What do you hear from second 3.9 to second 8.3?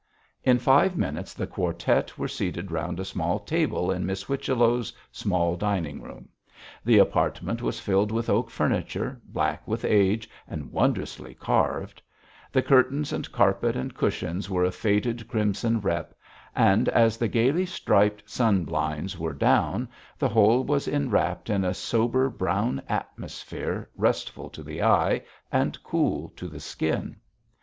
in Miss Whichello's small dining room. The apartment was filled with